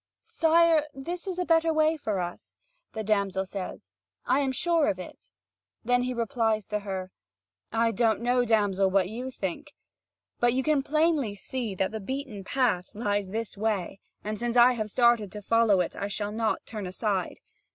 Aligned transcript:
"Sire, 0.23 0.87
this 0.95 1.27
is 1.27 1.37
a 1.37 1.45
better 1.45 1.71
way 1.71 1.95
for 1.95 2.19
us," 2.21 2.55
the 2.93 3.03
damsel 3.03 3.45
says, 3.45 3.91
"I 4.25 4.39
am 4.39 4.51
sure 4.51 4.87
of 4.87 4.97
it." 4.97 5.29
Then 5.85 6.01
he 6.01 6.11
replies 6.15 6.65
to 6.69 6.79
her: 6.79 7.11
"I 7.71 7.91
don't 7.91 8.19
know, 8.19 8.43
damsel, 8.43 8.89
what 8.89 9.09
you 9.09 9.29
think; 9.29 9.75
but 10.39 10.53
you 10.53 10.63
can 10.63 10.81
plainly 10.81 11.35
see 11.35 11.75
that 11.75 11.91
the 11.91 11.99
beaten 11.99 12.43
path 12.43 12.89
lies 12.95 13.29
this 13.29 13.55
way; 13.55 13.99
and 14.23 14.39
since 14.39 14.57
I 14.57 14.71
have 14.71 14.89
started 14.89 15.31
to 15.33 15.41
follow 15.43 15.81
it, 15.81 15.95
I 15.95 16.07
shall 16.07 16.31
not 16.31 16.65
turn 16.65 16.87
aside. 16.87 17.39